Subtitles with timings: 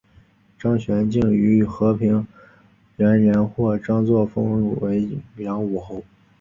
[0.57, 2.25] 张玄靓于和平
[2.95, 6.03] 元年获张祚封为凉武侯。